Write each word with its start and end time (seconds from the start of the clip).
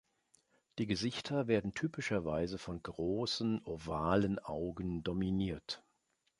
Die 0.79 0.87
Gesichter 0.87 1.45
werden 1.45 1.75
typischerweise 1.75 2.57
von 2.57 2.81
großen 2.81 3.61
ovalen 3.67 4.39
Augen 4.39 5.03
dominiert. 5.03 5.85